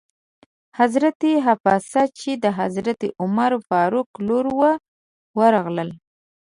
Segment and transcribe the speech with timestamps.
[0.79, 4.71] حضرت حفصه چې د حضرت عمر فاروق لور وه
[5.39, 5.85] ورغله.